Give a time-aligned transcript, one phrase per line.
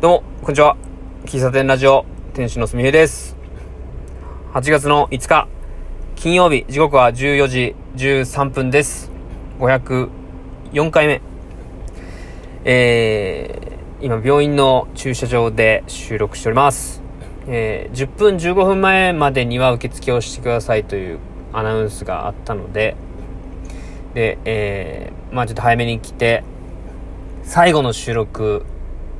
[0.00, 0.76] どうも、こんにちは。
[1.24, 3.36] 喫茶店ラジオ、店主のすみへです。
[4.54, 5.48] 8月の5日、
[6.14, 9.10] 金曜日、時刻は14時13分です。
[9.58, 11.20] 504回目。
[12.64, 17.02] えー、今、病院の駐車場で収録しております。
[17.48, 21.18] えー、10分15分前までには受付をしてくださいという
[21.52, 22.94] アナウンスがあったので、
[24.14, 26.44] で、えー、まあちょっと早めに来て、
[27.42, 28.64] 最後の収録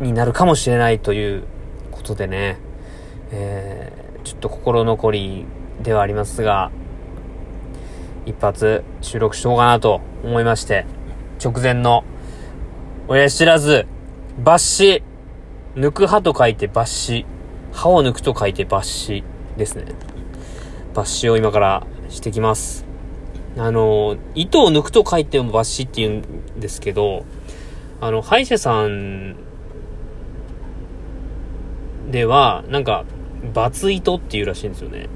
[0.00, 1.44] になるかもしれないという
[1.90, 2.58] ことでね、
[3.30, 5.46] えー、ちょっと心残り
[5.82, 6.70] ではありますが、
[8.26, 10.84] 一発収録しようかなと思いまして、
[11.42, 12.04] 直前の、
[13.08, 13.86] 親知らず、
[14.42, 15.02] 抜歯、
[15.76, 17.26] 抜く歯と書いて抜歯、
[17.72, 19.24] 歯を抜くと書いて抜歯
[19.56, 19.84] ですね。
[20.92, 22.84] 抜歯を今からしてきます。
[23.56, 27.24] あの、糸を抜くと書いても抜歯って言うんですけど、
[28.00, 29.45] あの、歯医者さん
[32.10, 33.04] では、なんか、
[33.54, 35.08] バツ糸っていうらしいんですよね。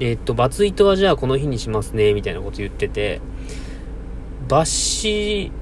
[0.00, 3.20] えーっと、バツ糸はじゃあこの日にしますね、みたいなこと言ってて、
[4.48, 5.52] 抜歯、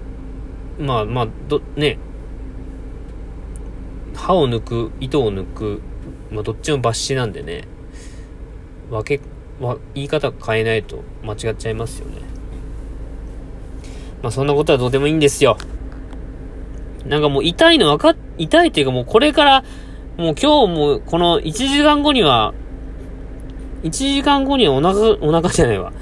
[0.79, 1.99] まあまあ、ど、ね、
[4.15, 5.81] 歯を抜く、糸を抜く、
[6.31, 7.65] まあどっちも抜歯なんでね、
[8.91, 9.25] 分け、
[9.61, 12.21] わ言い方変えないと間違っちゃいますよね。
[14.23, 15.57] まあそんなことはどうでもいいんですよ。
[17.07, 19.65] なんかもう痛いの分かっ、痛いっていうかもうこれから、
[20.17, 22.55] もう今日もこの1時間後には、
[23.83, 25.93] 1時間後にはお腹、お腹じゃないわ。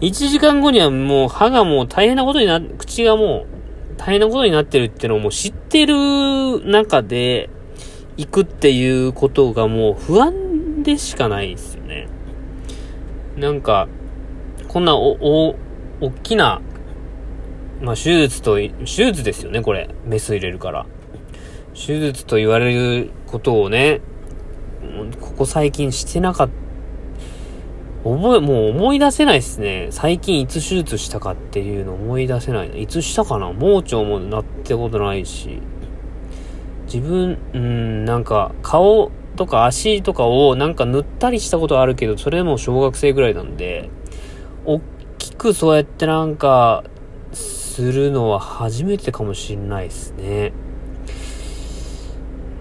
[0.00, 7.50] 1時間後にはもう歯がもう大変なことにな、口がもう大変なことになってるっていうのをもう知ってる中で
[8.16, 12.08] 行くっていうことがもう不安でしかないですよね。
[13.36, 13.88] なんか、
[14.68, 15.56] こんなお、お、
[16.00, 16.60] おっきな
[17.82, 19.88] まあ、手術と、手術ですよね、これ。
[20.04, 20.86] メス入れるから。
[21.74, 24.00] 手術と言われることをね、
[25.20, 26.62] ここ最近してなかった。
[28.04, 29.86] 覚え、もう思い出せないですね。
[29.90, 32.82] 最近いつ手術したかっていうの思い出せない。
[32.82, 33.52] いつしたかな？
[33.52, 35.60] 盲腸もなってことないし。
[36.86, 43.88] 自分、うん、なんか、顔とか足とかをなんか塗ったりしたことあるけど、それも小学生ぐらいなんで、
[44.64, 44.80] 大
[45.18, 46.82] きくそうやってなんか、
[47.32, 50.52] するのは初めてかもしんないですね。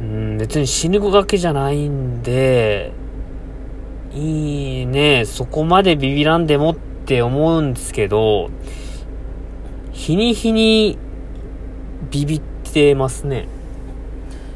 [0.02, 2.92] うん、別に死ぬわけじゃないんで、
[4.14, 6.76] いいね、そこまでビビらんでもっ
[7.06, 8.50] て思うんですけど、
[9.92, 10.98] 日に日に
[12.10, 13.48] ビビってますね。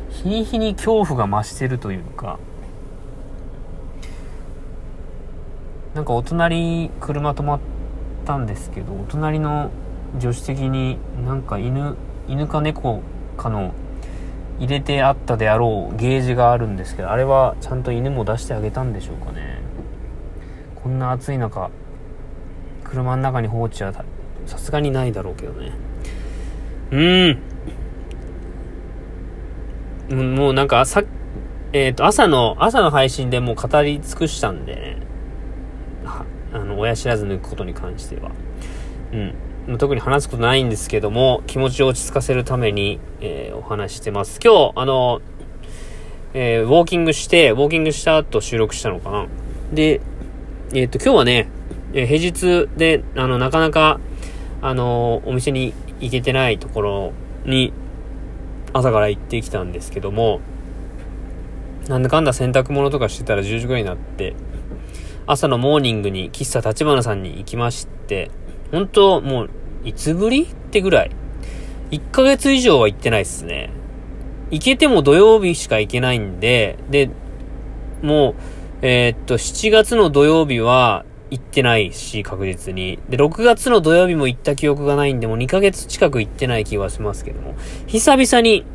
[0.10, 2.40] 日に日に恐怖が増してるというか、
[5.94, 7.60] なんかお隣車止まっ
[8.26, 9.70] たんですけど、お隣の
[10.20, 11.96] 助手席になんか犬、
[12.28, 13.02] 犬か猫
[13.38, 13.74] かの
[14.60, 19.60] 入れてあったであろうゲージがあるんですけど、あれはちゃんと犬も出してあげたんでしょうかね。
[20.76, 21.70] こんな暑い中、
[22.84, 23.94] 車の中に放置は
[24.46, 25.72] さすがにないだろうけどね。
[26.92, 26.98] う
[30.14, 30.36] ん。
[30.38, 31.04] もうなんかさ、
[31.74, 34.98] えっ、ー、と、朝の、朝の配信でもう語り尽くしたんでね。
[36.54, 38.32] あの、親知らず抜くことに関しては。
[39.12, 39.34] うん。
[39.78, 44.40] 特に話すことないんですけども、気持ちを落ち着かせるために、えー、お話してます。
[44.44, 45.22] 今日、あの、
[46.34, 49.26] えー、ウォーキングして、ウォーキングした後収録したのかな。
[49.74, 50.02] で、
[50.74, 51.48] えっ、と、今日はね、
[51.94, 54.00] えー、平日で、あの、なかなか、
[54.62, 57.14] あのお店に行けてないところ
[57.46, 57.74] に、
[58.74, 60.42] 朝から行ってきたんですけども、
[61.88, 64.36] なんだかんだ洗濯物とかしてたら10時ぐらいになって、
[65.28, 68.32] 朝のモーニングに喫茶立花さんに行きまして、
[68.76, 69.50] 本当もう、
[69.86, 71.12] いつぶりってぐらい。
[71.92, 73.70] 1ヶ月以上は行ってないっすね。
[74.52, 77.10] 行けても土曜日しか行けないんで、で、
[78.02, 78.36] もう、
[78.82, 83.00] えー、っと、7月の土曜日は行ってないし、確実に。
[83.08, 87.56] で、6月の土曜日も行った記憶がないんで、もう2ヶ月近く行ってない気はしますけども、
[87.88, 88.66] 久々に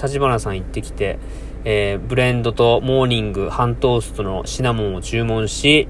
[0.00, 1.18] 立花さん行ってきて、
[1.64, 5.88] えー、ブレンドとモーニング、半トーストのシナモンを注文し、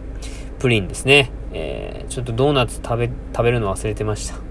[0.59, 1.33] プリンですね。
[1.53, 4.37] えー、ちょっとドーナツ食べ、食べるの忘れてました。
[4.37, 4.43] うん。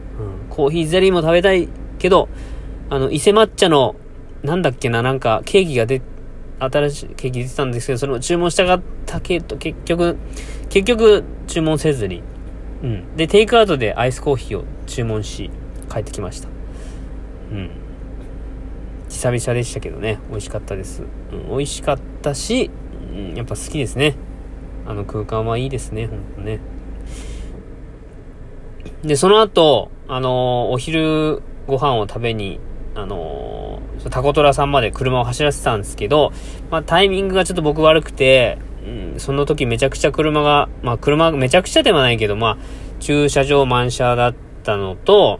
[0.49, 2.29] コーヒーゼリーも食べたいけど、
[2.89, 3.95] あの、伊勢抹茶の、
[4.44, 6.01] なんだっけな、なんか、ケーキが出、
[6.59, 10.17] 新しいケーキ出てたんですけど、それを注文したかったけど、結局、
[10.69, 12.23] 結局、注文せずに。
[12.83, 13.15] うん。
[13.15, 15.51] で、テイクアウトでアイスコーヒーを注文し、
[15.91, 16.50] 帰ってきました。
[17.51, 17.69] うん。
[19.09, 21.03] 久々でしたけどね、美味しかったです。
[21.31, 22.69] うん、美味しかったし、
[23.13, 24.15] うん、やっぱ好きですね。
[24.85, 26.59] あの空間はいいですね、ほんとね。
[29.04, 32.59] で、その後、あのー、お昼ご飯を食べに、
[32.95, 36.31] あのー、タコトラさんまで車を走らせてたんですけど、
[36.71, 42.57] まあタイミングがちょっと僕悪くて、うん、その時めちゃくちゃ車が、まあ車めちゃくちゃではないけど、まあ
[43.00, 45.39] 駐車場満車だったのと、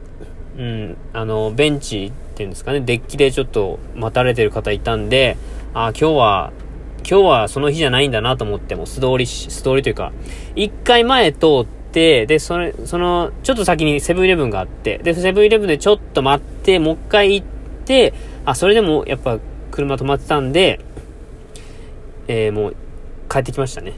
[0.58, 5.38] うん、あの、ベンチっていうんですかね、デッキでちょっと待たれてる方いたんで、
[5.74, 6.52] あ、今日は、
[7.09, 10.12] 今日はその日じゃないんだなと思っても、素通りし、素通りというか、
[10.56, 17.48] 一回前通って、で、それ、その、ちょっと先にセブンイレブンがあって、で、セブンイレブンでちょっと待って、もう一回行っ
[17.86, 18.13] て、
[18.44, 19.39] あ、それでもやっぱ
[19.71, 20.81] 車止まってたんで、
[22.27, 22.75] えー、もう
[23.30, 23.94] 帰ってきましたね。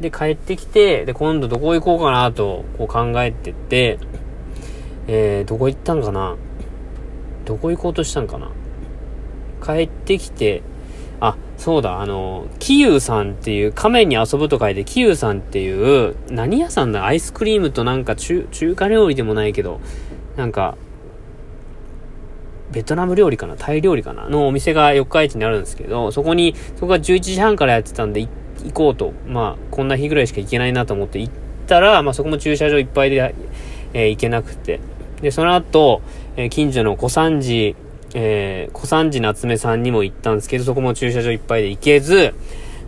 [0.00, 3.98] で、帰ってきて、で、今度どこ行こうかなと、こう考えてて、
[5.08, 6.36] えー、どこ行ったんかな？
[7.44, 8.50] どこ行こうとしたんかな？
[9.62, 10.62] 帰ってきて、
[11.56, 19.80] そうだ、あの、キユーさんっていう、仮面に遊ぶと書いて、キユーさんっていう、何屋さんだアイスクリームとなんか中、中華料理でもないけど、
[20.36, 20.76] なんか、
[22.72, 29.12] ベトナム料理かなタイ料理かなのお店が四日市にあるんですけど、そこに、そこが11時半からやってたんで、行こうと。
[29.26, 31.32] まあ、こんな日ぐらいしか行けないなと思って行っ
[31.66, 33.34] たら、まあそこも駐車場いっぱいで、
[33.92, 34.80] えー、行けなくて。
[35.22, 36.02] で、その後、
[36.36, 37.76] えー、近所の小三治
[38.14, 42.34] えー、小三治夏目さんにも行ったんですけど、そこも駐車場いっぱいで行けず、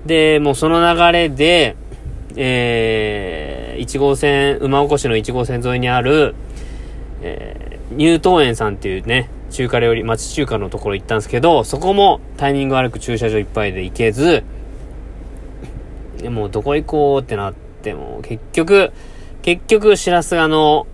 [0.06, 1.76] で、もうその流れで、
[2.37, 6.35] えー、1号線、馬起こしの1号線沿いにある、
[7.23, 14.44] えー、乳頭園さんっていうね、中華料理、町中華のところ行ったんですけど、そこもタイミング悪く駐車場いっぱいで行けず、
[16.19, 18.93] でもどこ行こうってなっても、結局、
[19.43, 20.87] 結局、しらすがの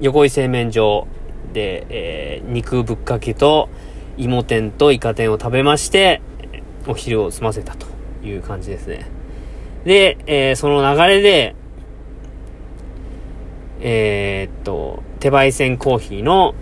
[0.00, 1.06] 横井製麺所
[1.56, 3.70] で、えー、肉ぶっかけと
[4.18, 6.20] 芋天とイカ天を食べまして、
[6.86, 7.86] お昼を済ませたと
[8.22, 9.06] いう感じですね。
[9.86, 11.56] で、えー、その流れで、
[13.80, 16.54] えー、っと、手焙煎コーヒーの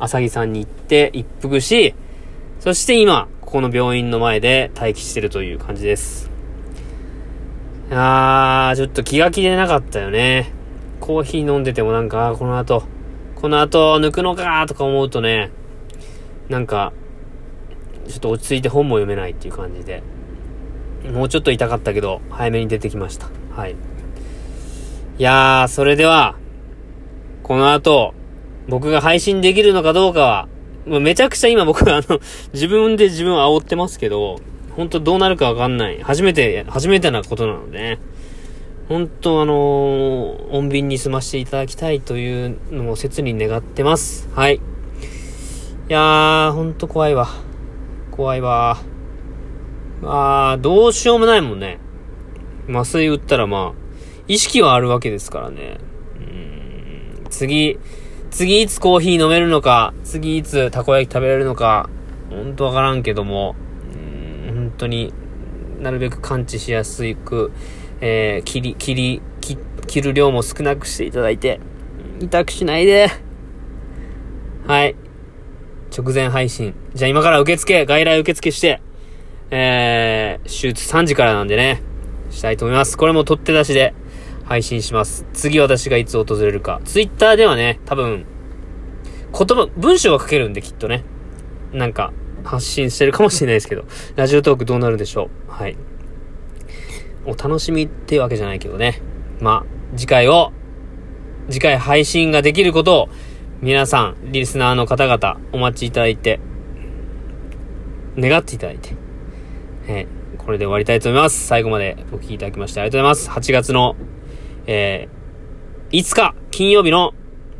[0.00, 1.94] 浅木さんに行って一服し、
[2.58, 6.28] そして今、ここの病院の前で待機してるという感じです。
[7.92, 10.50] あー、ちょっと気が気でなかったよね。
[10.98, 12.82] コーヒー飲んでてもなんか、この後、
[13.36, 15.50] この後抜くのかとか思うとね、
[16.48, 16.92] なんか、
[18.08, 20.02] ちょっと落ち着いて本も読めないっていう感じで、
[21.12, 23.28] もうちょっと痛かったけど、早めに出てきました。
[23.54, 23.72] はい。
[23.72, 26.36] いやー、それでは、
[27.42, 28.14] この後、
[28.68, 30.48] 僕が配信できるのかどうかは、
[31.00, 32.20] めちゃくちゃ今僕はあの、
[32.52, 34.40] 自分で自分を煽ってますけど、
[34.76, 36.02] 本当どうなるかわかんない。
[36.02, 37.98] 初めて、初めてなことなのでね。
[38.88, 44.28] 本当あのー、穏便に済ましていただきたいというのを切に願ってます。
[44.32, 44.56] はい。
[44.56, 44.60] い
[45.88, 47.28] やー、ほんと怖いわ。
[48.12, 48.78] 怖いわ。
[50.04, 51.78] あー、どうしようもないもんね。
[52.68, 53.86] 麻酔打ったらまあ、
[54.28, 55.78] 意識はあるわけですからね。
[56.16, 57.80] うん、次、
[58.30, 61.90] 次いつコーヒー飲めるのか、次いつたこ焼き食べれるのか、
[62.30, 63.56] ほんとわからんけども、
[63.94, 65.12] うん、本当に
[65.80, 67.50] なるべく感知しやすく、
[68.00, 69.22] えー、切り、切り、
[69.86, 71.60] 切る量も少なくしていただいて、
[72.20, 73.08] 痛くしないで。
[74.66, 74.96] はい。
[75.96, 76.74] 直前配信。
[76.94, 78.80] じゃあ今から受付、外来受付して、
[79.50, 81.82] えー、手術3時からなんでね、
[82.30, 82.98] したいと思います。
[82.98, 83.94] これも取って出しで
[84.44, 85.26] 配信します。
[85.32, 86.80] 次私がいつ訪れるか。
[86.84, 88.26] ツイッターではね、多分、
[89.32, 91.04] 言葉、文章が書けるんできっとね。
[91.72, 92.12] なんか、
[92.44, 93.84] 発信してるかもしれないですけど、
[94.16, 95.52] ラジオトークどうなるでしょう。
[95.52, 95.76] はい。
[97.26, 99.02] お楽しみってわけじゃないけどね。
[99.40, 100.52] まあ、次回を、
[101.50, 103.08] 次回配信ができることを、
[103.60, 106.40] 皆さん、リスナーの方々、お待ちいただいて、
[108.18, 108.94] 願っていただいて、
[109.88, 111.46] えー、これで終わりたいと思います。
[111.46, 113.48] 最後までお聴きいただきましてありがとうございます。
[113.48, 113.96] 8月の、
[114.66, 117.14] えー、5日、金曜日の、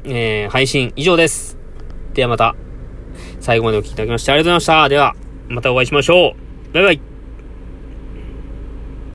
[0.05, 1.59] えー、配信以上です。
[2.15, 2.57] ではまた、
[3.41, 4.89] 最後までお聴きいただきましてありがとうございました。
[4.89, 5.15] では、
[5.49, 6.35] またお会いしましょ
[6.71, 6.73] う。
[6.73, 7.16] バイバイ。